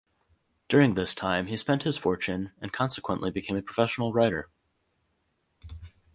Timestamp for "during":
0.67-0.95